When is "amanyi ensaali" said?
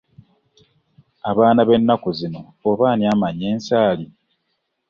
3.13-4.05